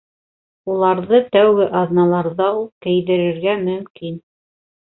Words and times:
Уларҙы 0.75 1.19
тәүге 1.37 1.67
аҙналарҙа 1.83 2.49
уҡ 2.63 2.73
кейҙерергә 2.89 3.57
мөмкин. 3.69 4.21